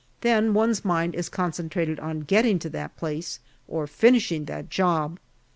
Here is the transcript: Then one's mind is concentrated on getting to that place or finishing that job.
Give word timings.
Then 0.21 0.55
one's 0.55 0.83
mind 0.83 1.13
is 1.13 1.29
concentrated 1.29 1.99
on 1.99 2.21
getting 2.21 2.57
to 2.57 2.69
that 2.71 2.97
place 2.97 3.39
or 3.67 3.85
finishing 3.85 4.45
that 4.45 4.67
job. 4.71 5.19